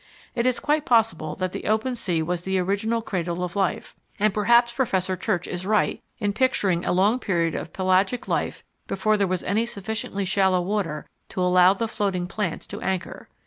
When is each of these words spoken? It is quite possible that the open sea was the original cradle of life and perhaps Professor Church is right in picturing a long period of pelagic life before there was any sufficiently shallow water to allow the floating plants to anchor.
It 0.33 0.47
is 0.47 0.59
quite 0.59 0.83
possible 0.83 1.35
that 1.35 1.51
the 1.51 1.65
open 1.65 1.93
sea 1.93 2.23
was 2.23 2.41
the 2.41 2.57
original 2.57 3.03
cradle 3.03 3.43
of 3.43 3.55
life 3.55 3.95
and 4.19 4.33
perhaps 4.33 4.73
Professor 4.73 5.15
Church 5.15 5.45
is 5.47 5.63
right 5.63 6.01
in 6.17 6.33
picturing 6.33 6.83
a 6.83 6.91
long 6.91 7.19
period 7.19 7.53
of 7.53 7.71
pelagic 7.71 8.27
life 8.27 8.63
before 8.87 9.15
there 9.15 9.27
was 9.27 9.43
any 9.43 9.67
sufficiently 9.67 10.25
shallow 10.25 10.59
water 10.59 11.07
to 11.29 11.41
allow 11.43 11.75
the 11.75 11.87
floating 11.87 12.25
plants 12.25 12.65
to 12.65 12.81
anchor. 12.81 13.29